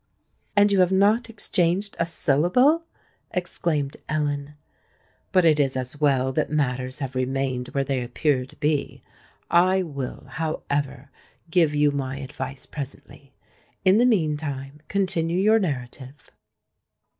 [0.55, 2.85] "And you have not exchanged a syllable!"
[3.29, 4.55] exclaimed Ellen.
[5.31, 9.03] "But it is as well that matters have remained where they appear to be.
[9.51, 11.11] I will, however,
[11.51, 13.35] give you my advice presently.
[13.85, 16.31] In the meantime, continue your narrative."